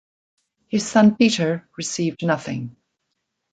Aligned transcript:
His 0.67 0.83
son 0.89 1.15
Peter 1.15 1.69
received 1.77 2.25
nothing. 2.25 2.75